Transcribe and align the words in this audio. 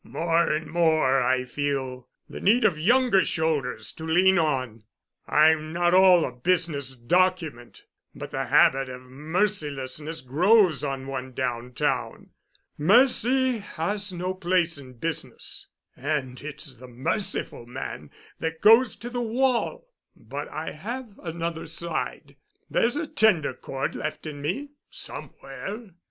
More 0.03 0.51
and 0.51 0.65
more 0.65 1.21
I 1.21 1.45
feel 1.45 2.07
the 2.27 2.39
need 2.39 2.65
of 2.65 2.79
younger 2.79 3.23
shoulders 3.23 3.91
to 3.91 4.03
lean 4.03 4.39
on. 4.39 4.83
I'm 5.27 5.71
not 5.73 5.93
all 5.93 6.25
a 6.25 6.31
business 6.31 6.95
document, 6.95 7.83
but 8.15 8.31
the 8.31 8.45
habit 8.47 8.89
of 8.89 9.03
mercilessness 9.03 10.21
grows 10.21 10.83
on 10.83 11.05
one 11.05 11.33
downtown. 11.33 12.31
Mercy 12.79 13.59
has 13.59 14.11
no 14.11 14.33
place 14.33 14.79
in 14.79 14.93
business, 14.93 15.67
and 15.95 16.41
it's 16.41 16.77
the 16.77 16.87
merciful 16.87 17.67
man 17.67 18.09
that 18.39 18.59
goes 18.61 18.95
to 18.95 19.09
the 19.11 19.21
wall. 19.21 19.87
But 20.15 20.47
I 20.47 20.71
have 20.71 21.19
another 21.21 21.67
side. 21.67 22.37
There's 22.71 22.95
a 22.95 23.05
tender 23.05 23.53
chord 23.53 23.93
left 23.93 24.25
in 24.25 24.41
me 24.41 24.69
somewhere. 24.89 25.91